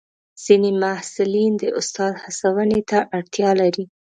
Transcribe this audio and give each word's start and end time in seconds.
ځینې 0.43 0.69
محصلین 0.81 1.53
د 1.61 1.63
استاد 1.79 2.13
هڅونې 2.23 2.81
ته 2.89 2.97
اړتیا 3.17 3.49
لري. 3.61 3.85